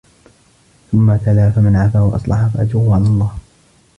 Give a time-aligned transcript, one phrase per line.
[0.91, 3.37] ثُمَّ تَلَا فَمَنْ عَفَا وَأَصْلَحَ فَأَجْرُهُ عَلَى اللَّهِ